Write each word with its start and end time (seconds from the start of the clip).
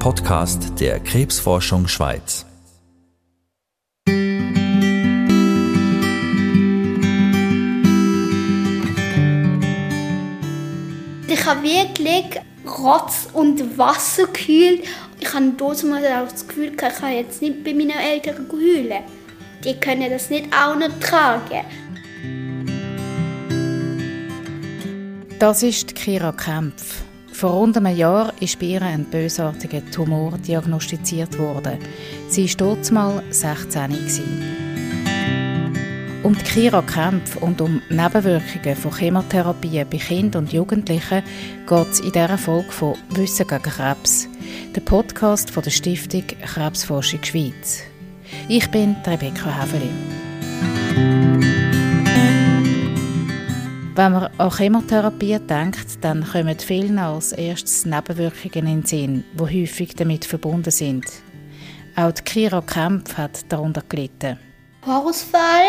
Podcast 0.00 0.80
der 0.80 0.98
Krebsforschung 0.98 1.86
Schweiz. 1.86 2.46
Ich 11.28 11.44
habe 11.44 11.62
wirklich 11.62 12.40
Rotz 12.66 13.28
und 13.34 13.76
Wasser 13.76 14.24
gekühlt. 14.24 14.84
Ich 15.20 15.34
habe 15.34 15.52
dort 15.58 15.84
mal 15.84 16.00
das 16.00 16.48
Gefühl, 16.48 16.72
ich 16.72 16.76
kann 16.78 17.12
jetzt 17.12 17.42
nicht 17.42 17.62
bei 17.62 17.74
meinen 17.74 17.90
Eltern 17.90 18.46
heulen. 18.50 19.04
Die 19.62 19.74
können 19.74 20.08
das 20.08 20.30
nicht 20.30 20.46
auch 20.46 20.76
noch 20.76 20.98
tragen. 21.00 21.66
Das 25.38 25.62
ist 25.62 25.94
Kira 25.94 26.32
Kempf. 26.32 27.02
Vor 27.40 27.52
rund 27.52 27.74
einem 27.78 27.96
Jahr 27.96 28.34
ist 28.38 28.58
bei 28.58 28.66
ihr 28.66 28.82
ein 28.82 29.06
bösartiger 29.06 29.80
Tumor 29.90 30.36
diagnostiziert 30.36 31.38
worden. 31.38 31.78
Sie 32.28 32.46
war 32.46 32.56
dort 32.58 32.92
mal 32.92 33.22
16 33.30 33.96
Um 36.22 36.34
die 36.34 36.44
Kira 36.44 36.82
Kempf 36.82 37.36
und 37.36 37.62
um 37.62 37.80
Nebenwirkungen 37.88 38.76
von 38.76 38.94
Chemotherapien 38.94 39.88
bei 39.88 39.96
Kindern 39.96 40.44
und 40.44 40.52
Jugendlichen 40.52 41.22
geht 41.66 41.90
es 41.90 42.00
in 42.00 42.12
dieser 42.12 42.36
Folge 42.36 42.72
von 42.72 42.98
Wissen 43.08 43.46
gegen 43.46 43.62
Krebs, 43.62 44.28
der 44.76 44.82
Podcast 44.82 45.50
von 45.50 45.62
der 45.62 45.70
Stiftung 45.70 46.24
Krebsforschung 46.44 47.24
Schweiz. 47.24 47.84
Ich 48.50 48.70
bin 48.70 48.96
Rebecca 49.06 49.62
Häfeli. 49.62 50.19
Wenn 54.00 54.12
man 54.12 54.30
an 54.38 54.50
Chemotherapie 54.50 55.38
denkt, 55.40 56.02
dann 56.02 56.24
kommen 56.24 56.58
vielen 56.58 56.98
als 56.98 57.32
erstes 57.32 57.84
Nebenwirkungen 57.84 58.66
in 58.66 58.80
den 58.80 58.86
Sinn, 58.86 59.24
die 59.34 59.62
häufig 59.62 59.94
damit 59.94 60.24
verbunden 60.24 60.70
sind. 60.70 61.04
Auch 61.96 62.10
die 62.10 62.22
Kira 62.22 62.62
Kempf 62.62 63.18
hat 63.18 63.40
darunter 63.52 63.82
gelitten. 63.86 64.38
Haarausfall 64.86 65.66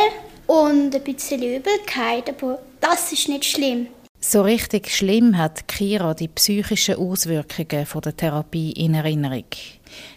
und 0.47 0.95
ein 0.95 1.03
bisschen 1.03 1.43
Übelkeit, 1.43 2.29
aber 2.29 2.59
das 2.79 3.11
ist 3.11 3.27
nicht 3.27 3.43
schlimm. 3.43 3.87
So 4.21 4.43
richtig 4.43 4.89
schlimm 4.89 5.37
hat 5.37 5.67
Kira 5.67 6.13
die 6.13 6.29
psychischen 6.29 6.95
Auswirkungen 6.95 7.85
von 7.85 7.99
der 7.99 8.15
Therapie 8.15 8.71
in 8.71 8.93
Erinnerung. 8.93 9.43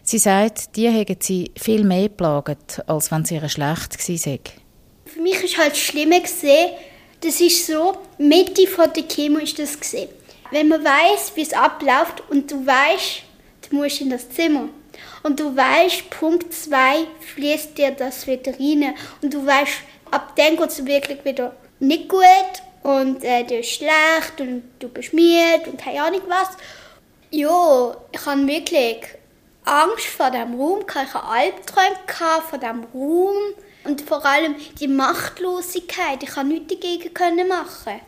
Sie 0.05 0.19
sagt, 0.19 0.77
die 0.77 0.89
hätten 0.89 1.17
sie 1.19 1.51
viel 1.57 1.83
mehr 1.83 2.05
geplagt, 2.05 2.81
als 2.87 3.11
wenn 3.11 3.25
sie 3.25 3.41
schlecht 3.49 3.99
gewesen 3.99 4.19
sei. 4.19 4.41
Für 5.05 5.21
mich 5.21 5.43
ist 5.43 5.59
halt 5.59 5.77
schlimmer 5.77 6.21
gesehen, 6.21 6.71
das 7.21 7.41
ist 7.41 7.67
so, 7.67 7.97
Mitte 8.19 8.67
von 8.67 8.93
der 8.93 9.09
Chemo 9.09 9.39
ist 9.39 9.59
das 9.59 9.79
gesehen. 9.79 10.09
Wenn 10.51 10.69
man 10.69 10.85
weiß, 10.85 11.33
wie 11.35 11.43
es 11.43 11.53
abläuft 11.53 12.23
und 12.31 12.51
du 12.51 12.67
weißt, 12.67 13.23
du 13.69 13.77
musst 13.77 14.01
in 14.01 14.11
das 14.11 14.29
Zimmer 14.31 14.69
und 15.23 15.41
du 15.41 15.57
weißt, 15.57 16.11
Punkt 16.11 16.53
2 16.53 17.07
fließt 17.35 17.77
dir 17.77 17.93
das 17.93 18.27
wieder 18.27 18.53
rein 18.53 18.95
und 19.23 19.33
du 19.33 19.45
weißt, 19.45 19.73
ab 20.11 20.35
dann 20.37 20.57
geht 20.57 20.69
es 20.69 20.85
wirklich 20.85 21.25
wieder 21.25 21.57
nicht 21.81 22.09
gut 22.09 22.23
und 22.83 23.25
äh, 23.25 23.43
du 23.43 23.57
bist 23.57 23.71
schlecht 23.71 24.41
und 24.41 24.63
du 24.79 24.89
bist 24.89 25.13
müde 25.13 25.71
und 25.71 25.81
keine 25.81 26.03
Ahnung 26.03 26.23
was. 26.29 26.51
Ja, 27.31 27.97
ich 28.13 28.27
habe 28.27 28.47
wirklich 28.47 28.99
Angst 29.65 30.07
vor 30.07 30.31
dem 30.31 30.61
Raum, 30.61 30.85
ich 30.87 30.95
hatte 30.95 31.23
Albträume 31.25 32.43
vor 32.49 32.59
dem 32.59 32.85
Raum 32.95 33.37
und 33.85 34.01
vor 34.01 34.25
allem 34.25 34.55
die 34.81 34.89
Machtlosigkeit. 34.89 36.23
Ich 36.23 36.31
konnte 36.31 36.55
nichts 36.55 36.75
dagegen 36.75 37.49
machen. 37.49 38.01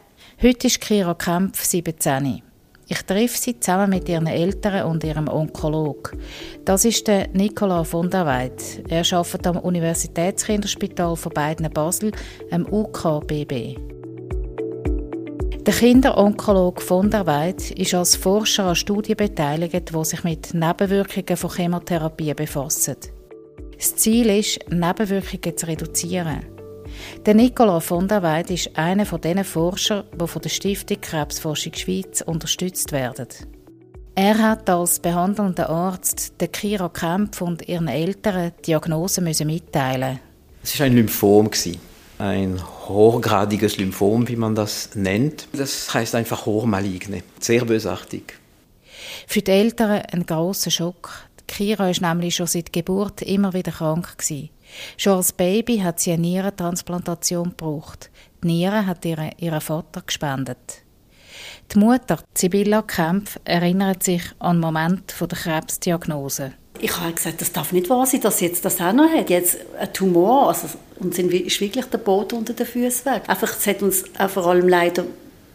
Heute 0.43 0.67
ist 0.67 0.81
Kira 0.81 1.15
Kempf 1.15 1.65
17. 1.65 2.43
Ich 2.89 3.03
treffe 3.03 3.37
sie 3.37 3.59
zusammen 3.59 3.91
mit 3.91 4.09
ihren 4.09 4.29
Eltern 4.29 4.87
und 4.87 5.03
ihrem 5.03 5.27
Onkolog. 5.27 6.13
Das 6.65 6.85
ist 6.85 7.09
der 7.09 7.29
Nicola 7.33 7.83
von 7.83 8.09
der 8.11 8.27
Weid. 8.27 8.85
Er 8.89 9.03
arbeitet 9.13 9.47
am 9.49 9.59
Universitätskinderspital 9.59 11.17
von 11.17 11.33
beiden 11.33 11.69
Basel, 11.71 12.13
am 12.53 12.65
UKBB. 12.65 13.77
Der 15.67 15.75
Kinderonkolog 15.75 16.81
von 16.81 17.11
der 17.11 17.27
Weid 17.27 17.73
ist 17.73 17.93
als 17.93 18.15
Forscher 18.15 18.67
an 18.67 18.77
Studien 18.77 19.17
beteiligt, 19.17 19.93
die 19.93 20.05
sich 20.05 20.23
mit 20.23 20.55
Nebenwirkungen 20.55 21.37
von 21.37 21.51
Chemotherapie 21.51 22.35
befassen. 22.35 23.16
Das 23.77 23.97
Ziel 23.97 24.31
ist, 24.31 24.59
Nebenwirkungen 24.71 25.57
zu 25.57 25.67
reduzieren. 25.67 26.47
Der 27.27 27.35
Nicola 27.35 27.81
von 27.81 28.09
der 28.09 28.23
Weid 28.23 28.51
ist 28.51 28.71
einer 28.77 29.05
von 29.05 29.21
diesen 29.21 29.45
Forschern, 29.45 30.05
die 30.19 30.27
von 30.27 30.43
der 30.43 30.49
Stiftung 30.49 31.01
Krebsforschung 31.01 31.75
Schweiz 31.75 32.23
unterstützt 32.23 32.93
werden. 32.93 33.29
Er 34.15 34.39
hat 34.39 34.71
als 34.71 34.99
behandelnder 34.99 35.69
Arzt 35.69 36.41
der 36.41 36.49
Kira 36.49 36.89
Kempf 36.89 37.43
und 37.43 37.69
ihren 37.69 37.89
Eltern 37.89 38.53
die 38.61 38.63
Diagnose 38.63 39.21
müssen 39.21 39.47
mitteilen. 39.47 40.21
Es 40.63 40.79
war 40.79 40.87
ein 40.87 40.95
Lymphom 40.95 41.51
ein 42.19 42.59
hochgradiges 42.89 43.77
Lymphom, 43.77 44.27
wie 44.29 44.37
man 44.37 44.55
das 44.55 44.91
nennt. 44.95 45.49
Das 45.53 45.93
heißt 45.93 46.15
einfach 46.15 46.47
hochmaligne, 46.47 47.23
sehr 47.41 47.65
bösartig. 47.67 48.39
Für 49.27 49.43
die 49.43 49.51
Eltern 49.51 50.03
ein 50.13 50.25
großer 50.25 50.71
Schock. 50.71 51.11
Kira 51.47 51.91
ist 51.91 52.01
nämlich 52.01 52.35
schon 52.35 52.47
seit 52.47 52.73
Geburt 52.73 53.23
immer 53.23 53.53
wieder 53.53 53.73
krank 53.73 54.19
gewesen. 54.19 54.51
Schon 54.97 55.15
als 55.15 55.33
Baby 55.33 55.79
hat 55.79 56.01
sie 56.01 56.13
eine 56.13 56.23
Nierentransplantation 56.23 57.51
gebraucht. 57.51 58.11
Die 58.43 58.49
Niere 58.49 58.87
hat 58.87 59.05
ihr 59.05 59.31
ihren 59.39 59.61
Vater 59.61 60.03
gespendet. 60.03 60.83
Die 61.73 61.79
Mutter, 61.79 62.19
Sibylla 62.35 62.83
Kempf, 62.83 63.39
erinnert 63.45 64.03
sich 64.03 64.23
an 64.39 64.57
den 64.57 64.61
Moment 64.61 65.15
der 65.21 65.29
Krebsdiagnose. 65.29 66.53
Ich 66.79 66.97
habe 66.99 67.13
gesagt, 67.13 67.41
das 67.41 67.53
darf 67.53 67.73
nicht 67.73 67.89
wahr 67.89 68.07
sein, 68.07 68.21
dass 68.21 68.39
sie 68.39 68.47
jetzt 68.47 68.65
das 68.65 68.81
auch 68.81 68.93
noch 68.93 69.11
hat. 69.11 69.31
Jetzt 69.31 69.59
ein 69.79 69.93
Tumor, 69.93 70.49
also, 70.49 70.69
und 70.99 71.15
sind 71.15 71.33
ist 71.33 71.61
wirklich 71.61 71.87
der 71.87 71.99
Boden 71.99 72.39
unter 72.39 72.53
den 72.53 72.67
Füßen 72.67 73.07
weg. 73.07 73.23
Einfach, 73.27 73.57
es 73.57 73.67
hat 73.67 73.83
uns 73.83 74.05
auch 74.19 74.31
vor 74.31 74.47
allem 74.47 74.69
leider 74.69 75.05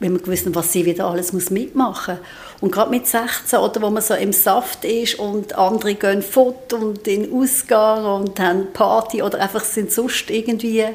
wenn 0.01 0.13
man 0.13 0.23
gewusst 0.23 0.47
was 0.53 0.73
sie 0.73 0.83
wieder 0.85 1.05
alles 1.05 1.31
muss 1.31 1.51
mitmachen 1.51 2.15
muss. 2.15 2.61
Und 2.61 2.71
gerade 2.71 2.89
mit 2.89 3.05
16, 3.05 3.59
oder 3.59 3.81
wo 3.81 3.89
man 3.91 4.01
so 4.01 4.15
im 4.15 4.33
Saft 4.33 4.83
ist 4.83 5.15
und 5.19 5.55
andere 5.55 5.93
gehen 5.93 6.23
fort 6.23 6.73
und 6.73 7.07
in 7.07 7.31
Ausgang 7.31 8.03
und 8.03 8.39
haben 8.39 8.73
Party 8.73 9.21
oder 9.21 9.39
einfach 9.39 9.63
sind 9.63 9.91
sonst 9.91 10.29
irgendwie 10.31 10.85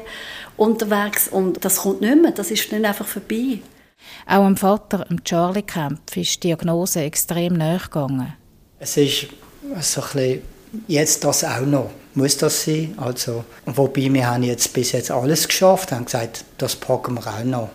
unterwegs 0.57 1.29
und 1.29 1.63
das 1.63 1.77
kommt 1.77 2.01
nicht 2.01 2.21
mehr, 2.21 2.31
das 2.31 2.51
ist 2.51 2.71
dann 2.71 2.83
einfach 2.83 3.07
vorbei. 3.07 3.59
Auch 4.27 4.45
dem 4.45 4.57
Vater, 4.57 5.05
dem 5.05 5.23
Charlie 5.23 5.61
Kempf, 5.61 6.17
ist 6.17 6.43
die 6.43 6.47
Diagnose 6.47 7.01
extrem 7.01 7.53
nahe 7.53 7.79
gegangen. 7.79 8.33
Es 8.79 8.97
ist 8.97 9.27
so 9.81 10.01
ein 10.01 10.07
bisschen, 10.13 10.41
jetzt 10.87 11.23
das 11.23 11.45
auch 11.45 11.61
noch, 11.61 11.91
muss 12.13 12.37
das 12.37 12.65
sein. 12.65 12.93
Also, 12.97 13.45
wobei 13.65 14.13
wir 14.13 14.29
haben 14.29 14.43
jetzt 14.43 14.73
bis 14.73 14.91
jetzt 14.91 15.11
alles 15.11 15.47
geschafft, 15.47 15.93
haben 15.93 16.05
gesagt, 16.05 16.43
das 16.57 16.75
packen 16.75 17.15
wir 17.15 17.25
auch 17.25 17.43
noch 17.43 17.69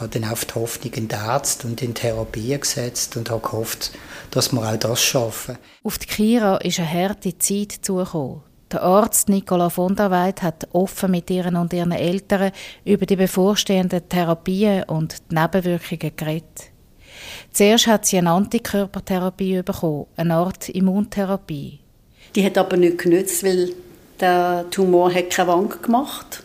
habe 0.00 0.08
dann 0.08 0.30
auf 0.30 0.44
die 0.44 0.54
Hoffnung 0.54 0.92
in 0.94 1.08
den 1.08 1.18
Arzt 1.18 1.64
und 1.64 1.82
in 1.82 1.94
Therapie 1.94 2.58
gesetzt 2.58 3.16
und 3.16 3.30
habe 3.30 3.42
gehofft, 3.42 3.92
dass 4.30 4.52
wir 4.52 4.62
auch 4.62 4.76
das 4.76 5.02
schaffen. 5.02 5.58
Auf 5.82 5.98
die 5.98 6.06
Kira 6.06 6.56
ist 6.58 6.80
eine 6.80 6.90
harte 6.90 7.36
Zeit 7.38 7.72
zugekommen. 7.82 8.42
Der 8.72 8.82
Arzt 8.82 9.28
Nicola 9.28 9.70
von 9.70 9.94
der 9.94 10.10
Weid 10.10 10.42
hat 10.42 10.66
offen 10.72 11.12
mit 11.12 11.30
ihren 11.30 11.54
und 11.56 11.72
ihren 11.72 11.92
Eltern 11.92 12.50
über 12.84 13.06
die 13.06 13.16
bevorstehenden 13.16 14.08
Therapien 14.08 14.82
und 14.84 15.16
die 15.30 15.34
Nebenwirkungen 15.36 16.16
geredet. 16.16 16.70
Zuerst 17.52 17.86
hat 17.86 18.06
sie 18.06 18.18
eine 18.18 18.30
Antikörpertherapie 18.30 19.62
bekommen, 19.62 20.06
eine 20.16 20.34
Art 20.34 20.68
Immuntherapie. 20.68 21.78
Die 22.34 22.44
hat 22.44 22.58
aber 22.58 22.76
nicht 22.76 22.98
genützt, 22.98 23.44
weil 23.44 23.70
der 24.18 24.64
Tumor 24.70 25.12
hat 25.14 25.30
keine 25.30 25.48
Wand 25.48 25.82
gemacht 25.82 26.43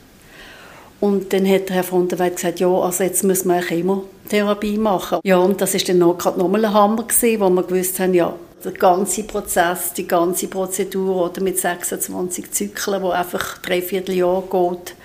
und 1.00 1.32
dann 1.32 1.48
hat 1.48 1.70
Herr 1.70 1.84
von 1.84 2.08
der 2.08 2.20
Weid 2.20 2.36
gesagt, 2.36 2.60
ja, 2.60 2.68
also 2.68 3.04
jetzt 3.04 3.24
müssen 3.24 3.48
wir 3.48 3.56
eine 3.56 3.66
Chemotherapie 3.66 4.78
machen. 4.78 5.20
Ja, 5.24 5.38
und 5.38 5.62
das 5.62 5.74
ist 5.76 5.88
dann 5.88 6.00
noch, 6.00 6.18
gerade 6.18 6.40
nochmal 6.40 6.66
ein 6.66 6.74
Hammer 6.74 7.04
gewesen, 7.04 7.40
wo 7.40 7.50
wir 7.50 7.64
gewusst 7.64 8.00
haben, 8.00 8.14
ja, 8.14 8.36
der 8.64 8.74
ganze 8.74 9.24
Prozess, 9.24 9.94
die 9.94 10.08
ganze 10.08 10.48
Prozedur 10.48 11.30
oder 11.30 11.42
mit 11.42 11.58
26 11.58 12.52
Zyklen, 12.52 13.02
wo 13.02 13.12
einfach 13.12 13.60
drei 13.60 13.82
Vierteljahr 13.82 14.44
geht. 14.52 14.96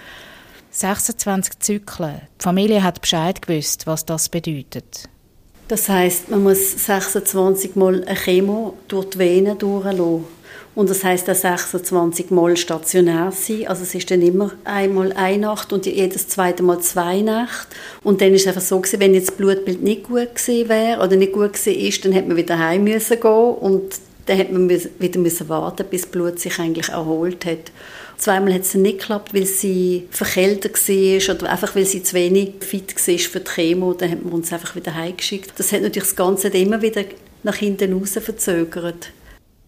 26 0.70 1.60
Zyklen. 1.60 2.22
Die 2.40 2.42
Familie 2.42 2.82
hat 2.82 3.00
Bescheid 3.00 3.40
gewusst, 3.40 3.86
was 3.86 4.04
das 4.04 4.28
bedeutet. 4.28 5.08
Das 5.68 5.88
heißt, 5.88 6.30
man 6.30 6.42
muss 6.42 6.84
26 6.84 7.76
Mal 7.76 8.04
eine 8.04 8.16
Chemo 8.16 8.76
durch 8.88 9.10
die 9.10 9.18
Venen 9.18 9.56
durchlassen. 9.56 10.24
Und 10.74 10.90
das 10.90 11.04
heißt, 11.04 11.28
dass 11.28 11.42
26 11.42 12.30
Mal 12.30 12.56
stationär 12.56 13.30
sein. 13.32 13.68
Also 13.68 13.84
es 13.84 13.94
ist 13.94 14.10
dann 14.10 14.22
immer 14.22 14.52
einmal 14.64 15.12
eine 15.12 15.38
Nacht 15.38 15.72
und 15.72 15.86
jedes 15.86 16.28
zweite 16.28 16.62
Mal 16.62 16.80
zwei 16.80 17.20
Nächte. 17.20 17.68
Und 18.02 18.20
dann 18.20 18.34
ist 18.34 18.42
es 18.42 18.48
einfach 18.48 18.60
so 18.60 18.80
gewesen, 18.80 19.00
wenn 19.00 19.14
jetzt 19.14 19.30
das 19.30 19.36
Blutbild 19.36 19.82
nicht 19.82 20.04
gut 20.04 20.34
gewesen 20.34 20.68
wäre 20.68 21.02
oder 21.02 21.16
nicht 21.16 21.32
gut 21.32 21.52
gewesen 21.52 21.78
ist, 21.78 22.04
dann 22.04 22.12
hätte 22.12 22.28
man 22.28 22.36
wieder 22.36 22.58
heim 22.58 22.84
müssen 22.84 23.20
gehen 23.20 23.30
und 23.30 23.94
dann 24.26 24.36
hätte 24.36 24.52
man 24.52 24.68
wieder 24.70 25.20
müssen 25.20 25.48
warten, 25.48 25.86
bis 25.88 26.02
das 26.02 26.10
Blut 26.10 26.40
sich 26.40 26.58
eigentlich 26.58 26.88
erholt 26.88 27.44
hat. 27.44 27.70
Zweimal 28.16 28.54
hat 28.54 28.62
es 28.62 28.74
nicht 28.74 29.00
geklappt, 29.00 29.34
weil 29.34 29.44
sie 29.44 30.08
verkältet 30.10 30.76
war 30.76 31.34
oder 31.34 31.50
einfach 31.50 31.76
weil 31.76 31.84
sie 31.84 32.02
zu 32.02 32.14
wenig 32.14 32.54
fit 32.60 32.94
war 32.96 33.18
für 33.18 33.40
die 33.40 33.50
Chemo. 33.50 33.92
Dann 33.92 34.10
hat 34.10 34.24
man 34.24 34.32
uns 34.32 34.52
einfach 34.52 34.74
wieder 34.76 34.94
heimgeschickt. 34.94 35.52
Das 35.56 35.72
hat 35.72 35.82
natürlich 35.82 36.08
das 36.08 36.16
Ganze 36.16 36.48
immer 36.48 36.80
wieder 36.80 37.04
nach 37.42 37.56
hinten 37.56 37.92
raus 37.92 38.12
verzögert. 38.20 39.10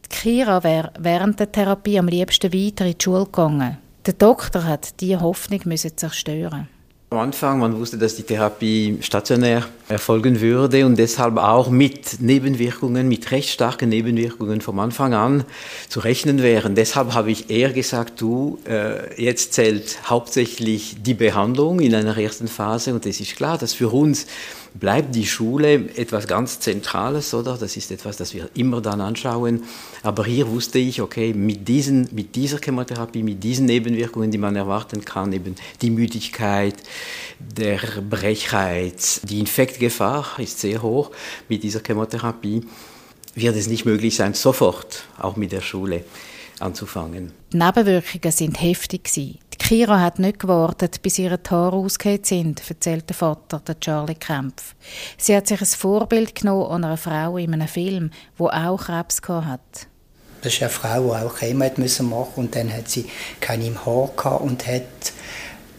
Kira 0.08 0.62
wäre 0.64 0.92
während 0.98 1.40
der 1.40 1.52
Therapie 1.52 1.98
am 1.98 2.08
liebsten 2.08 2.52
weiter 2.52 2.86
in 2.86 2.96
die 2.96 3.04
Schule 3.04 3.24
gegangen. 3.24 3.78
Der 4.06 4.14
Doktor 4.14 4.64
hat 4.64 5.00
diese 5.00 5.20
Hoffnung 5.20 5.60
zerstören 5.96 6.68
am 7.10 7.18
Anfang, 7.18 7.60
man 7.60 7.78
wusste, 7.78 7.98
dass 7.98 8.16
die 8.16 8.24
Therapie 8.24 8.98
stationär 9.00 9.64
erfolgen 9.88 10.40
würde 10.40 10.84
und 10.84 10.98
deshalb 10.98 11.36
auch 11.36 11.70
mit 11.70 12.20
Nebenwirkungen, 12.20 13.06
mit 13.08 13.30
recht 13.30 13.48
starken 13.48 13.90
Nebenwirkungen 13.90 14.60
vom 14.60 14.80
Anfang 14.80 15.14
an 15.14 15.44
zu 15.88 16.00
rechnen 16.00 16.42
wären. 16.42 16.74
Deshalb 16.74 17.14
habe 17.14 17.30
ich 17.30 17.48
eher 17.48 17.72
gesagt, 17.72 18.20
du, 18.20 18.58
äh, 18.68 19.22
jetzt 19.22 19.52
zählt 19.52 20.10
hauptsächlich 20.10 20.96
die 21.00 21.14
Behandlung 21.14 21.78
in 21.78 21.94
einer 21.94 22.18
ersten 22.18 22.48
Phase 22.48 22.92
und 22.92 23.06
es 23.06 23.20
ist 23.20 23.36
klar, 23.36 23.56
dass 23.56 23.72
für 23.72 23.90
uns 23.90 24.26
bleibt 24.78 25.14
die 25.14 25.26
Schule 25.26 25.88
etwas 25.96 26.26
ganz 26.26 26.60
Zentrales, 26.60 27.32
oder? 27.34 27.56
Das 27.56 27.76
ist 27.76 27.90
etwas, 27.90 28.16
das 28.16 28.34
wir 28.34 28.48
immer 28.54 28.80
dann 28.80 29.00
anschauen. 29.00 29.64
Aber 30.02 30.24
hier 30.24 30.48
wusste 30.48 30.78
ich, 30.78 31.00
okay, 31.00 31.32
mit, 31.32 31.66
diesen, 31.68 32.08
mit 32.12 32.34
dieser 32.36 32.58
Chemotherapie, 32.58 33.22
mit 33.22 33.42
diesen 33.42 33.66
Nebenwirkungen, 33.66 34.30
die 34.30 34.38
man 34.38 34.56
erwarten 34.56 35.04
kann, 35.04 35.32
eben 35.32 35.56
die 35.82 35.90
Müdigkeit, 35.90 36.76
der 37.38 37.78
Brechreiz, 38.08 39.20
die 39.22 39.40
Infektgefahr 39.40 40.38
ist 40.38 40.60
sehr 40.60 40.82
hoch 40.82 41.10
mit 41.48 41.62
dieser 41.62 41.80
Chemotherapie, 41.80 42.62
wird 43.34 43.56
es 43.56 43.68
nicht 43.68 43.84
möglich 43.84 44.16
sein, 44.16 44.34
sofort 44.34 45.04
auch 45.18 45.36
mit 45.36 45.52
der 45.52 45.60
Schule 45.60 46.04
anzufangen. 46.58 47.32
Nebenwirkungen 47.52 48.32
sind 48.32 48.60
heftig 48.60 49.04
gewesen. 49.04 49.38
Kira 49.66 49.98
hat 50.00 50.20
nicht 50.20 50.38
gewartet, 50.38 51.02
bis 51.02 51.18
ihre 51.18 51.40
Haare 51.50 51.74
ausgeht 51.74 52.24
sind, 52.24 52.62
erzählt 52.68 53.08
der 53.08 53.16
Vater, 53.16 53.60
der 53.66 53.80
Charlie 53.80 54.14
Kempf. 54.14 54.76
Sie 55.18 55.34
hat 55.34 55.48
sich 55.48 55.60
ein 55.60 55.66
Vorbild 55.66 56.36
genommen 56.36 56.70
an 56.70 56.84
einer 56.84 56.96
Frau 56.96 57.36
in 57.36 57.52
einem 57.52 57.66
Film, 57.66 58.12
wo 58.36 58.46
auch 58.46 58.76
Krebs 58.76 59.20
hat. 59.28 59.88
Das 60.42 60.52
ist 60.52 60.62
eine 60.62 60.70
Frau, 60.70 61.02
die 61.06 61.24
auch 61.24 61.36
Chemo 61.36 61.64
machen 61.64 61.80
musste 61.80 62.04
und 62.36 62.54
dann 62.54 62.72
hat 62.72 62.88
sie 62.88 63.06
keine 63.40 63.66
im 63.66 63.84
Haar 63.84 64.08
gehabt 64.16 64.42
und 64.42 64.64
hat 64.68 64.82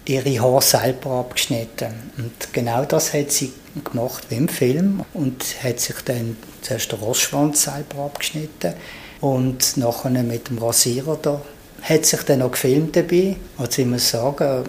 ihre 0.04 0.42
Haare 0.42 0.62
selber 0.62 1.12
abgeschnitten. 1.12 2.12
Und 2.18 2.52
genau 2.52 2.84
das 2.84 3.14
hat 3.14 3.32
sie 3.32 3.54
gemacht 3.86 4.26
wie 4.28 4.36
im 4.36 4.50
Film 4.50 5.06
und 5.14 5.64
hat 5.64 5.80
sich 5.80 5.96
dann 6.04 6.36
zuerst 6.62 6.92
den 6.92 7.00
Rostschwanz 7.00 7.64
selber 7.64 8.04
abgeschnitten 8.04 8.74
und 9.22 9.78
nachher 9.78 10.10
mit 10.10 10.50
dem 10.50 10.58
Rasierer 10.58 11.18
da 11.22 11.42
hat 11.82 12.06
sich 12.06 12.22
dann 12.24 12.40
noch 12.40 12.52
gefilmt 12.52 12.96
dabei. 12.96 13.36
Also 13.58 13.82
ich 13.82 13.88
muss 13.88 14.10
sagen, 14.10 14.64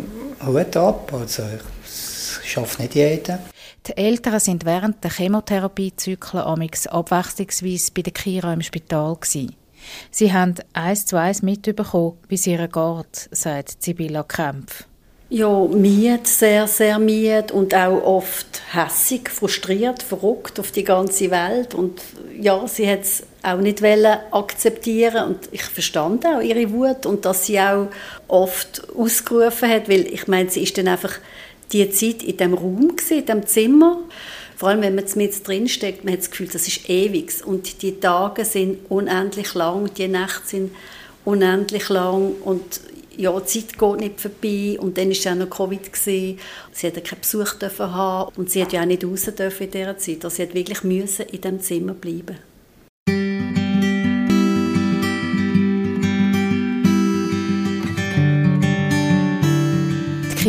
Hut 0.45 0.77
ab, 0.77 1.13
also 1.13 1.43
das 1.83 2.41
schafft 2.45 2.79
nicht 2.79 2.95
jeder. 2.95 3.41
Die 3.87 3.97
Eltern 3.97 4.39
sind 4.41 4.65
während 4.65 5.03
der 5.03 5.11
Chemotherapiezyklen 5.11 6.43
amix 6.43 6.87
abwechslungsweise 6.87 7.93
bei 7.95 8.03
der 8.03 8.13
Kira 8.13 8.53
im 8.53 8.63
Spital 8.63 9.17
gewesen. 9.17 9.55
Sie 10.11 10.33
haben 10.33 10.55
eins 10.73 11.07
zu 11.07 11.17
eins 11.17 11.43
mitbekommen, 11.43 12.19
wie 12.29 12.35
es 12.35 12.47
ihr 12.47 12.69
geht, 12.69 13.29
sagt 13.31 13.83
Sibylla 13.83 14.23
Kempf. 14.25 14.85
Ja, 15.31 15.65
müde, 15.65 16.21
sehr, 16.25 16.67
sehr 16.67 16.99
müde 16.99 17.53
und 17.53 17.75
auch 17.75 18.03
oft 18.03 18.63
hässig, 18.73 19.29
frustriert, 19.29 20.03
verrückt 20.03 20.59
auf 20.59 20.71
die 20.73 20.85
ganze 20.85 21.31
Welt. 21.31 21.75
Und 21.75 22.01
ja, 22.41 22.67
sie 22.67 22.91
hat 22.91 23.01
es 23.03 23.23
auch 23.55 23.61
nicht 23.61 23.83
akzeptieren 24.31 25.29
und 25.29 25.49
ich 25.53 25.63
verstand 25.63 26.27
auch 26.27 26.41
ihre 26.41 26.71
Wut 26.73 27.07
und 27.07 27.25
dass 27.25 27.47
sie 27.47 27.61
auch 27.61 27.89
oft 28.27 28.83
ausgerufen 28.97 29.69
hat, 29.69 29.89
weil 29.89 30.07
ich 30.07 30.27
meine, 30.29 30.51
sie 30.51 30.63
ist 30.63 30.77
dann 30.79 30.89
einfach 30.89 31.15
die 31.73 31.91
Zeit 31.91 32.23
in 32.23 32.37
dem 32.37 32.55
Raum 32.55 32.97
gewesen, 32.97 33.19
in 33.19 33.27
dem 33.27 33.47
Zimmer. 33.47 33.99
Vor 34.57 34.71
allem, 34.71 34.83
wenn 34.83 34.95
man 34.95 35.05
mit 35.15 35.47
drin 35.47 35.69
steckt, 35.69 36.05
man 36.05 36.15
hat 36.15 36.21
das 36.21 36.31
Gefühl, 36.31 36.49
das 36.49 36.67
ist 36.67 36.89
ewig 36.89 37.33
und 37.45 37.83
die 37.83 38.01
Tage 38.01 38.45
sind 38.45 38.79
unendlich 38.91 39.55
lang, 39.55 39.93
die 39.95 40.09
Nächte 40.09 40.47
sind 40.47 40.75
unendlich 41.25 41.89
lang 41.89 42.33
und 42.43 42.81
ja, 43.17 43.39
die 43.39 43.47
Zeit 43.47 43.79
geht 43.79 44.01
nicht 44.01 44.21
vorbei 44.21 44.79
und 44.81 44.97
dann 44.97 45.11
war 45.11 45.17
ja 45.17 45.35
noch 45.35 45.51
Covid. 45.51 45.93
Gewesen. 45.93 46.39
Sie 46.73 46.87
hatte 46.87 47.01
keinen 47.01 47.21
Besuch 47.21 47.55
haben 47.79 48.33
und 48.37 48.51
sie 48.51 48.63
hat 48.63 48.73
ja 48.73 48.83
auch 48.83 48.87
nicht 48.87 49.05
raus 49.05 49.25
dürfen 49.25 49.65
in 49.65 49.71
dieser 49.73 49.99
Zeit. 49.99 50.25
Also 50.25 50.37
sie 50.37 50.43
hat 50.43 50.55
wirklich 50.55 50.85
müssen 50.85 51.27
in 51.27 51.41
diesem 51.41 51.61
Zimmer 51.61 51.95
bleiben 51.95 52.48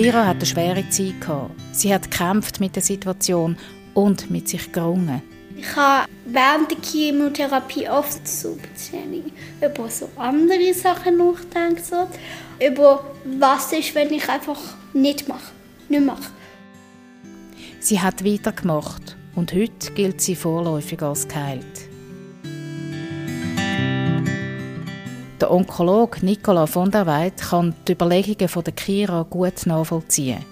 Kira 0.01 0.27
hat 0.27 0.37
eine 0.37 0.45
schwere 0.45 0.89
Zeit 0.89 1.19
gehabt. 1.19 1.51
Sie 1.73 1.93
hat 1.93 2.09
gekämpft 2.09 2.61
mit 2.61 2.73
der 2.73 2.81
Situation 2.81 3.57
und 3.93 4.31
mit 4.31 4.47
sich 4.47 4.71
gerungen. 4.71 5.21
Ich 5.57 5.75
habe 5.75 6.07
während 6.25 6.71
der 6.71 6.77
Chemotherapie 6.81 7.89
oft 7.89 8.25
so 8.25 8.57
über 9.61 9.89
so 9.89 10.09
andere 10.15 10.73
Sachen 10.73 11.17
nachgedacht. 11.17 11.85
So. 11.85 12.07
Über 12.65 13.03
was 13.25 13.73
ist, 13.73 13.93
wenn 13.93 14.13
ich 14.13 14.29
einfach 14.29 14.61
nicht 14.93 15.27
mache, 15.27 15.51
nicht 15.89 16.05
mache. 16.05 16.31
Sie 17.81 17.99
hat 17.99 18.23
weitergemacht 18.23 19.17
und 19.35 19.51
heute 19.51 19.91
gilt 19.95 20.21
sie 20.21 20.35
vorläufig 20.35 21.01
als 21.01 21.27
geheilt. 21.27 21.88
Der 25.49 25.55
Onkologe 25.55 26.23
Nicola 26.23 26.67
von 26.67 26.91
der 26.91 27.07
Weid 27.07 27.41
kann 27.41 27.73
die 27.87 27.93
Überlegungen 27.93 28.47
von 28.47 28.63
der 28.63 28.73
Kira 28.73 29.25
gut 29.27 29.65
nachvollziehen. 29.65 30.45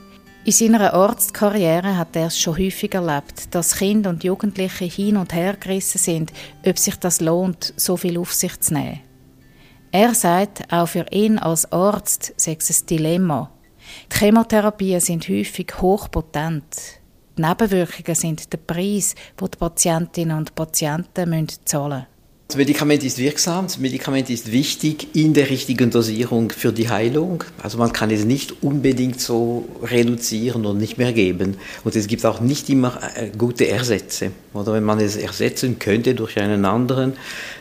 In 0.44 0.52
seiner 0.52 0.92
Arztkarriere 0.92 1.96
hat 1.96 2.16
er 2.16 2.26
es 2.26 2.40
schon 2.40 2.58
häufig 2.58 2.96
erlebt, 2.96 3.54
dass 3.54 3.76
Kinder 3.76 4.10
und 4.10 4.24
Jugendliche 4.24 4.86
hin 4.86 5.18
und 5.18 5.36
her 5.36 5.56
gerissen 5.56 6.00
sind, 6.00 6.34
ob 6.66 6.80
sich 6.80 6.96
das 6.96 7.22
lohnt, 7.22 7.76
so 7.78 7.96
viel 7.96 8.18
auf 8.18 8.34
sich 8.34 8.60
zu 8.60 8.74
nehmen. 8.74 9.02
Er 9.92 10.16
sagt, 10.16 10.64
auch 10.74 10.88
für 10.88 11.06
ihn 11.12 11.38
als 11.38 11.72
Arzt 11.72 12.34
sei 12.36 12.58
es 12.60 12.82
ein 12.82 12.88
Dilemma. 12.88 13.52
Die 14.12 14.18
Chemotherapien 14.18 15.00
sind 15.00 15.30
häufig 15.30 15.80
hochpotent. 15.80 16.76
Die 17.38 17.44
Nebenwirkungen 17.44 18.16
sind 18.16 18.52
der 18.52 18.58
Preis, 18.58 19.14
den 19.40 19.52
die 19.52 19.58
Patientinnen 19.60 20.40
und 20.40 20.56
Patienten 20.56 21.48
zahlen 21.66 21.90
müssen. 21.90 22.17
Das 22.48 22.56
Medikament 22.56 23.04
ist 23.04 23.18
wirksam, 23.18 23.66
das 23.66 23.78
Medikament 23.78 24.30
ist 24.30 24.54
wichtig 24.54 25.14
in 25.14 25.34
der 25.34 25.50
richtigen 25.50 25.92
Dosierung 25.92 26.50
für 26.52 26.72
die 26.72 26.88
Heilung. 26.88 27.44
Also 27.62 27.78
man 27.78 27.92
kann 27.92 28.10
es 28.10 28.24
nicht 28.24 28.64
unbedingt 28.64 29.20
so 29.20 29.68
reduzieren 29.84 30.66
und 30.66 30.78
nicht 30.78 30.98
mehr 30.98 31.12
geben. 31.12 31.58
Und 31.84 31.98
es 31.98 32.08
gibt 32.08 32.26
auch 32.26 32.40
nicht 32.40 32.70
immer 32.70 33.02
äh, 33.16 33.32
gute 33.38 33.68
Ersätze. 33.68 34.32
Oder 34.54 34.72
wenn 34.72 34.86
man 34.86 35.02
es 35.02 35.18
ersetzen 35.18 35.78
könnte 35.78 36.16
durch 36.16 36.40
einen 36.40 36.64
anderen, 36.64 37.18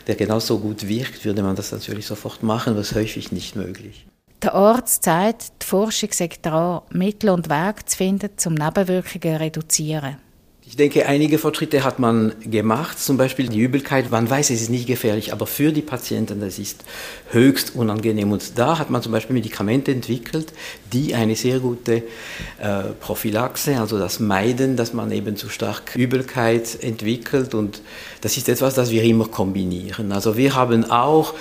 der 0.07 0.15
genauso 0.15 0.61
gut 0.61 0.87
wirkt, 0.87 1.25
würde 1.25 1.43
man 1.43 1.57
das 1.57 1.73
natürlich 1.73 2.07
sofort 2.07 2.45
machen, 2.45 2.77
was 2.77 2.95
häufig 2.95 3.33
nicht 3.33 3.57
möglich. 3.57 4.07
Der 4.41 4.55
Arzt 4.55 5.03
sagt, 5.03 5.63
die 5.63 5.67
Forschung 5.67 6.11
sei 6.13 6.31
daran, 6.41 6.83
Mittel 6.91 7.31
und 7.31 7.51
Wege 7.51 7.85
zu 7.87 7.97
finden, 7.97 8.31
um 8.45 8.55
Nebenwirkungen 8.55 9.35
zu 9.35 9.41
reduzieren. 9.41 10.26
Ich 10.69 10.75
denke, 10.75 11.07
einige 11.07 11.39
Fortschritte 11.39 11.85
hat 11.85 12.01
man 12.01 12.33
gemacht, 12.41 12.99
zum 12.99 13.17
Beispiel 13.17 13.49
die 13.49 13.61
Übelkeit. 13.61 14.11
Man 14.11 14.29
weiß, 14.29 14.51
es 14.51 14.63
ist 14.63 14.69
nicht 14.69 14.89
gefährlich, 14.89 15.33
aber 15.33 15.47
für 15.47 15.71
die 15.71 15.81
Patienten, 15.81 16.41
das 16.41 16.59
ist 16.59 16.85
höchst 17.31 17.77
unangenehm. 17.77 18.33
Und 18.33 18.59
da 18.59 18.77
hat 18.77 18.91
man 18.91 19.01
zum 19.01 19.13
Beispiel 19.13 19.35
Medikamente 19.35 19.93
entwickelt, 19.93 20.53
die 20.93 21.15
eine 21.15 21.37
sehr 21.37 21.61
gute 21.61 22.03
äh, 22.59 22.83
Prophylaxe, 23.01 23.79
also 23.79 23.97
das 23.97 24.19
Meiden, 24.19 24.77
dass 24.77 24.93
man 24.93 25.13
eben 25.13 25.37
zu 25.37 25.51
stark 25.51 25.95
Übelkeit 25.95 26.83
entwickelt. 26.83 27.55
Und 27.55 27.81
das 28.23 28.37
ist 28.37 28.49
etwas, 28.49 28.75
das 28.75 28.91
wir 28.91 29.05
immer 29.05 29.29
kombinieren. 29.29 30.11
Also 30.11 30.37
wir 30.37 30.57
haben 30.57 30.91
auch 30.91 31.35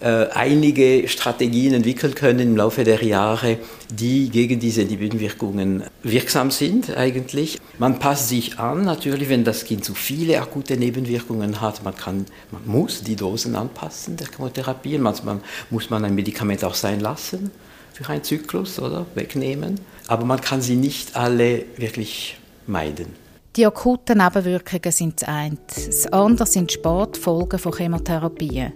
äh, 0.00 0.26
einige 0.34 1.06
Strategien 1.06 1.74
entwickeln 1.74 2.16
können 2.16 2.40
im 2.40 2.56
Laufe 2.56 2.82
der 2.82 3.04
Jahre, 3.04 3.58
die 3.88 4.28
gegen 4.28 4.58
diese 4.58 4.82
Nebenwirkungen 4.82 5.84
wirksam 6.02 6.50
sind 6.50 6.96
eigentlich. 6.96 7.60
Man 7.82 7.98
passt 7.98 8.28
sich 8.28 8.60
an, 8.60 8.84
natürlich, 8.84 9.28
wenn 9.28 9.42
das 9.42 9.64
Kind 9.64 9.84
zu 9.84 9.96
viele 9.96 10.40
akute 10.40 10.76
Nebenwirkungen 10.76 11.60
hat, 11.60 11.82
man, 11.82 11.96
kann, 11.96 12.26
man 12.52 12.64
muss 12.64 13.02
die 13.02 13.16
Dosen 13.16 13.56
anpassen 13.56 14.16
der 14.16 14.28
Chemotherapie, 14.28 14.98
manchmal 14.98 15.40
muss 15.68 15.90
man 15.90 16.04
ein 16.04 16.14
Medikament 16.14 16.62
auch 16.62 16.76
sein 16.76 17.00
lassen 17.00 17.50
für 17.92 18.08
einen 18.08 18.22
Zyklus 18.22 18.78
oder? 18.78 19.04
Wegnehmen, 19.16 19.80
aber 20.06 20.24
man 20.24 20.40
kann 20.40 20.62
sie 20.62 20.76
nicht 20.76 21.16
alle 21.16 21.64
wirklich 21.76 22.38
meiden. 22.68 23.21
Die 23.54 23.66
akuten 23.66 24.16
Nebenwirkungen 24.16 24.92
sind 24.92 25.20
das 25.20 25.28
eine. 25.28 25.58
Das 25.66 26.06
andere 26.06 26.46
sind 26.46 26.70
die 26.70 26.74
Spätfolgen 26.74 27.58
von 27.58 27.74
Chemotherapien. 27.74 28.72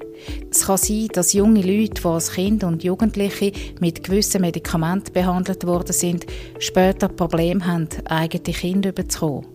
Es 0.51 0.67
kann 0.67 0.77
sein, 0.77 1.09
dass 1.15 1.33
junge 1.33 1.63
Leute, 1.63 2.03
die 2.03 2.07
als 2.07 2.33
Kind 2.33 2.63
und 2.63 2.85
Jugendliche 2.85 3.53
mit 3.81 4.05
gewissen 4.05 4.43
Medikamenten 4.43 5.15
behandelt 5.15 5.67
worden 5.67 5.95
sind, 5.95 6.27
später 6.59 7.09
Probleme 7.09 7.67
haben, 7.67 7.89
eigene 8.05 8.55
Kinder 8.55 8.91
überzukommen. 8.91 9.47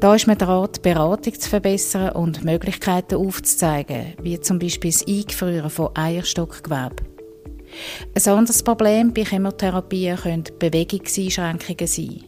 Da 0.00 0.14
ist 0.14 0.26
man 0.26 0.38
daran, 0.38 0.70
die 0.74 0.80
Beratung 0.80 1.38
zu 1.38 1.50
verbessern 1.50 2.12
und 2.12 2.42
Möglichkeiten 2.42 3.16
aufzuzeigen, 3.16 4.14
wie 4.22 4.40
zum 4.40 4.58
Beispiel 4.58 4.92
das 4.92 5.06
Eingefrieren 5.06 5.68
von 5.68 5.94
Eierstockgewebe. 5.94 6.96
Ein 8.14 8.32
anderes 8.32 8.62
Problem 8.62 9.12
bei 9.12 9.24
Chemotherapien 9.24 10.16
können 10.16 10.44
Bewegungseinschränkungen 10.58 11.86
sein. 11.86 12.24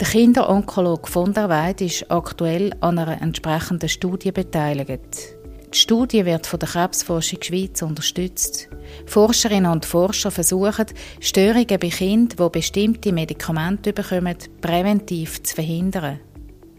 Der 0.00 0.06
Kinderonkologe 0.06 1.10
von 1.10 1.32
der 1.32 1.48
Weid 1.48 1.80
ist 1.80 2.10
aktuell 2.10 2.72
an 2.80 2.98
einer 2.98 3.20
entsprechenden 3.20 3.88
Studie 3.88 4.32
beteiligt. 4.32 5.36
Die 5.72 5.78
Studie 5.78 6.24
wird 6.24 6.46
von 6.46 6.58
der 6.58 6.68
Krebsforschung 6.68 7.42
Schweiz 7.42 7.82
unterstützt. 7.82 8.68
Forscherinnen 9.06 9.70
und 9.70 9.84
Forscher 9.84 10.30
versuchen, 10.30 10.86
Störungen 11.20 11.66
bei 11.66 11.88
Kindern, 11.88 12.36
die 12.38 12.50
bestimmte 12.50 13.12
Medikamente 13.12 13.92
bekommen, 13.92 14.36
präventiv 14.60 15.42
zu 15.42 15.54
verhindern. 15.54 16.20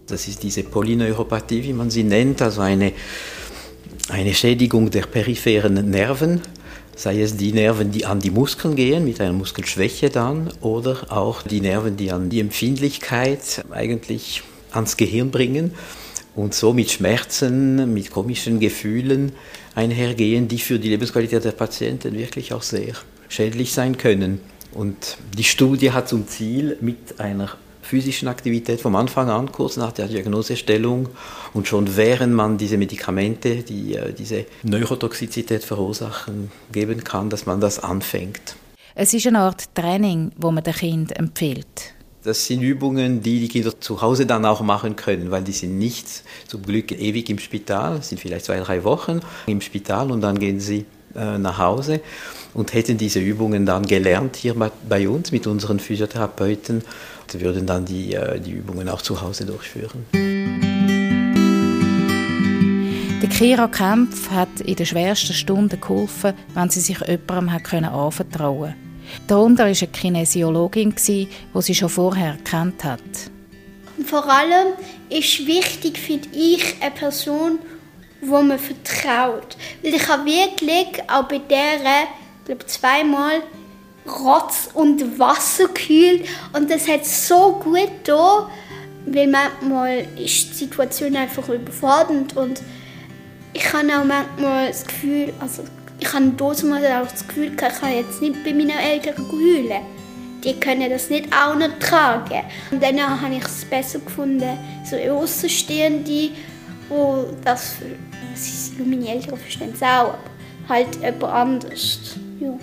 Das 0.07 0.27
ist 0.27 0.41
diese 0.41 0.63
Polyneuropathie, 0.63 1.63
wie 1.63 1.73
man 1.73 1.89
sie 1.89 2.03
nennt, 2.03 2.41
also 2.41 2.61
eine, 2.61 2.93
eine 4.09 4.33
Schädigung 4.33 4.89
der 4.89 5.01
peripheren 5.01 5.89
Nerven, 5.89 6.41
sei 6.97 7.21
es 7.21 7.37
die 7.37 7.53
Nerven, 7.53 7.91
die 7.91 8.05
an 8.05 8.19
die 8.19 8.31
Muskeln 8.31 8.75
gehen, 8.75 9.05
mit 9.05 9.21
einer 9.21 9.31
Muskelschwäche 9.31 10.09
dann, 10.09 10.49
oder 10.61 11.05
auch 11.09 11.43
die 11.43 11.61
Nerven, 11.61 11.95
die 11.95 12.11
an 12.11 12.29
die 12.29 12.39
Empfindlichkeit 12.39 13.63
eigentlich 13.69 14.41
ans 14.71 14.97
Gehirn 14.97 15.31
bringen 15.31 15.73
und 16.35 16.53
so 16.53 16.73
mit 16.73 16.91
Schmerzen, 16.91 17.93
mit 17.93 18.11
komischen 18.11 18.59
Gefühlen 18.59 19.31
einhergehen, 19.75 20.47
die 20.47 20.57
für 20.57 20.79
die 20.79 20.89
Lebensqualität 20.89 21.45
der 21.45 21.51
Patienten 21.51 22.17
wirklich 22.17 22.51
auch 22.51 22.63
sehr 22.63 22.93
schädlich 23.29 23.73
sein 23.73 23.97
können. 23.97 24.41
Und 24.73 25.17
die 25.37 25.43
Studie 25.43 25.91
hat 25.91 26.09
zum 26.09 26.27
Ziel, 26.27 26.77
mit 26.81 27.19
einer 27.19 27.55
physischen 27.87 28.27
Aktivität 28.27 28.81
vom 28.81 28.95
Anfang 28.95 29.29
an, 29.29 29.51
kurz 29.51 29.77
nach 29.77 29.93
der 29.93 30.07
Diagnosestellung 30.07 31.09
und 31.53 31.67
schon 31.67 31.95
während 31.95 32.33
man 32.33 32.57
diese 32.57 32.77
Medikamente, 32.77 33.63
die 33.63 33.95
äh, 33.95 34.13
diese 34.13 34.45
Neurotoxizität 34.63 35.63
verursachen, 35.63 36.51
geben 36.71 37.03
kann, 37.03 37.29
dass 37.29 37.45
man 37.45 37.61
das 37.61 37.79
anfängt. 37.79 38.55
Es 38.93 39.13
ist 39.13 39.27
eine 39.27 39.39
Art 39.39 39.63
Training, 39.73 40.31
wo 40.37 40.51
man 40.51 40.63
dem 40.63 40.73
Kind 40.73 41.17
empfiehlt. 41.17 41.93
Das 42.23 42.45
sind 42.45 42.61
Übungen, 42.61 43.21
die 43.21 43.39
die 43.39 43.47
Kinder 43.47 43.79
zu 43.79 44.01
Hause 44.01 44.25
dann 44.25 44.43
auch 44.43 44.61
machen 44.61 44.97
können, 44.97 45.31
weil 45.31 45.43
die 45.43 45.53
sind 45.53 45.77
nicht 45.77 46.07
zum 46.47 46.61
Glück 46.61 46.91
ewig 46.91 47.29
im 47.29 47.39
Spital, 47.39 48.01
sind 48.03 48.19
vielleicht 48.19 48.45
zwei, 48.45 48.59
drei 48.59 48.83
Wochen 48.83 49.21
im 49.45 49.61
Spital 49.61 50.11
und 50.11 50.21
dann 50.21 50.37
gehen 50.37 50.59
sie 50.59 50.85
äh, 51.15 51.37
nach 51.37 51.57
Hause 51.57 52.01
und 52.53 52.73
hätten 52.73 52.97
diese 52.97 53.19
Übungen 53.19 53.65
dann 53.65 53.85
gelernt 53.85 54.35
hier 54.35 54.55
bei 54.89 55.07
uns 55.07 55.31
mit 55.31 55.47
unseren 55.47 55.79
Physiotherapeuten 55.79 56.83
und 57.33 57.41
würden 57.41 57.65
dann 57.65 57.85
die, 57.85 58.13
äh, 58.13 58.39
die 58.39 58.51
Übungen 58.51 58.89
auch 58.89 59.01
zu 59.01 59.21
Hause 59.21 59.45
durchführen. 59.45 60.05
Der 63.21 63.29
Kira 63.29 63.67
Kempf 63.67 64.29
hat 64.31 64.61
in 64.61 64.75
den 64.75 64.85
schwersten 64.85 65.33
Stunden 65.33 65.81
geholfen, 65.81 66.33
wenn 66.53 66.69
sie 66.69 66.79
sich 66.79 66.99
jemandem 66.99 67.49
anvertrauen 67.49 68.59
konnte. 68.59 68.75
Darunter 69.27 69.63
war 69.63 69.67
eine 69.67 69.75
Kinesiologin, 69.75 70.93
die 71.07 71.27
sie 71.55 71.75
schon 71.75 71.89
vorher 71.89 72.37
kennt 72.43 72.83
hat. 72.83 72.99
Vor 74.05 74.29
allem 74.29 74.73
ist 75.09 75.45
wichtig, 75.47 75.97
finde 75.97 76.29
ich, 76.31 76.75
eine 76.81 76.91
Person, 76.91 77.59
wo 78.21 78.41
man 78.41 78.59
vertraut. 78.59 79.57
Weil 79.81 79.95
ich 79.95 80.07
habe 80.07 80.25
wirklich 80.25 81.03
auch 81.09 81.23
bei 81.23 81.39
der, 81.39 81.79
glaube 82.45 82.65
zweimal 82.67 83.41
Rotz 84.07 84.69
und 84.73 85.19
Wasser 85.19 85.67
gekühlt 85.67 86.27
und 86.53 86.69
das 86.69 86.87
hat 86.87 87.05
so 87.05 87.59
gut 87.63 87.91
da, 88.03 88.49
weil 89.05 89.27
manchmal 89.27 90.05
ist 90.17 90.49
die 90.49 90.53
Situation 90.53 91.15
einfach 91.15 91.47
überfordernd 91.49 92.35
und 92.35 92.61
ich 93.53 93.73
habe 93.73 93.87
auch 93.87 94.03
manchmal 94.03 94.67
das 94.67 94.85
Gefühl, 94.85 95.33
also 95.39 95.63
ich 95.99 96.13
habe 96.13 96.25
damals 96.37 96.63
auch 96.63 97.11
das 97.11 97.27
Gefühl, 97.27 97.51
ich 97.51 97.57
kann 97.57 97.93
jetzt 97.93 98.21
nicht 98.21 98.43
bei 98.43 98.53
meinen 98.53 98.69
Eltern 98.69 99.25
heulen. 99.31 99.81
Die 100.43 100.53
können 100.59 100.89
das 100.89 101.09
nicht 101.09 101.27
auch 101.33 101.55
noch 101.55 101.79
tragen. 101.79 102.43
Und 102.69 102.83
dann 102.83 103.21
habe 103.21 103.33
ich 103.33 103.43
es 103.43 103.65
besser 103.65 103.99
gefunden, 103.99 104.57
so 104.87 104.95
Außenstehende, 104.95 106.29
wo 106.89 107.25
das, 107.43 107.77
das 108.31 108.71
meine 108.77 109.09
Eltern 109.09 109.37
verstehen 109.37 109.73
es 109.73 109.81
auch, 109.81 110.13
aber 110.13 110.19
halt 110.69 110.95
jemand 111.01 111.23
anders. 111.23 111.99
Ja. 112.39 112.53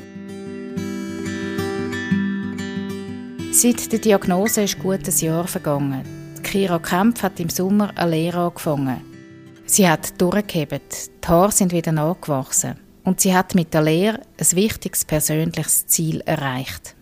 Seit 3.57 3.93
der 3.93 4.01
Diagnose 4.01 4.65
ist 4.65 4.81
gut 4.81 5.07
ein 5.07 5.17
Jahr 5.17 5.47
vergangen. 5.47 6.03
Kira 6.43 6.81
Kempf 6.81 7.23
hat 7.23 7.39
im 7.39 7.49
Sommer 7.49 7.93
eine 7.95 8.11
Lehre 8.11 8.47
angefangen. 8.47 9.01
Sie 9.65 9.89
hat 9.89 10.21
durchgehebt, 10.21 11.11
die 11.23 11.29
Haare 11.29 11.53
sind 11.53 11.71
wieder 11.71 11.93
nachgewachsen 11.93 12.75
und 13.05 13.21
sie 13.21 13.33
hat 13.33 13.55
mit 13.55 13.73
der 13.73 13.83
Lehre 13.83 14.19
ein 14.41 14.57
wichtiges 14.57 15.05
persönliches 15.05 15.87
Ziel 15.87 16.21
erreicht. 16.27 16.97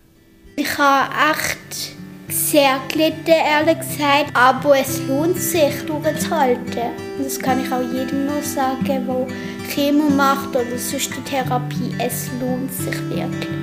Ich 0.55 0.77
habe 0.77 1.11
echt 1.31 1.95
sehr 2.29 2.77
gelitten, 2.87 3.31
ehrlich 3.31 3.79
gesagt, 3.79 4.35
aber 4.35 4.77
es 4.77 4.99
lohnt 5.07 5.39
sich, 5.39 5.73
durchzuhalten. 5.87 6.91
Und 7.17 7.25
das 7.25 7.39
kann 7.39 7.65
ich 7.65 7.71
auch 7.71 7.81
jedem 7.81 8.27
nur 8.27 8.43
sagen, 8.43 8.85
der 8.85 9.27
Chemo 9.69 10.07
macht 10.07 10.49
oder 10.49 10.77
sonst 10.77 11.15
die 11.17 11.21
Therapie. 11.27 11.95
Es 11.97 12.29
lohnt 12.39 12.71
sich 12.71 13.09
wirklich. 13.09 13.62